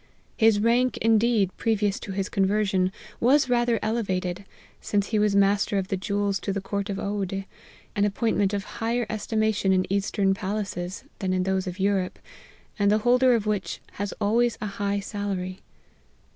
[0.35, 4.45] His rank, indeed, previous to his convex sion, was rather elevated,
[4.81, 7.45] since he was master of the jewels to the court of Oude,
[7.95, 12.17] an appointment of higher estimation in eastern palaces, than in those of Europe,
[12.79, 15.59] and the holder of which has always a high salary.